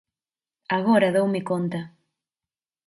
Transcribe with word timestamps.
Agora 0.77 1.13
doume 1.15 1.41
conta. 1.49 1.81